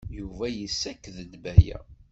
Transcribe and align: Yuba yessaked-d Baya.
Yuba 0.17 0.45
yessaked-d 0.49 1.31
Baya. 1.43 1.79